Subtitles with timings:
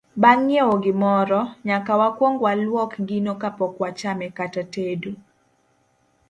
[0.21, 5.11] Bang' ng'iewo gimoro, nyaka wakwong walwok gino kapok wachame kata tedo.